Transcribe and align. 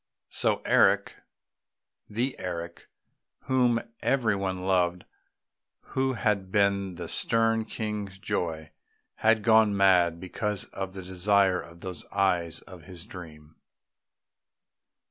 So 0.31 0.63
Eric 0.65 1.17
the 2.09 2.35
Eric 2.39 2.87
whom 3.41 3.79
every 4.01 4.35
one 4.35 4.65
loved, 4.65 5.05
who 5.93 6.13
had 6.13 6.51
been 6.51 6.95
the 6.95 7.07
stern 7.07 7.65
King's 7.65 8.17
joy 8.17 8.71
had 9.17 9.43
gone 9.43 9.77
mad 9.77 10.19
because 10.19 10.63
of 10.73 10.95
the 10.95 11.03
desire 11.03 11.63
for 11.63 11.75
those 11.75 12.03
eyes 12.07 12.61
of 12.61 12.85
his 12.85 13.05
dream. 13.05 13.57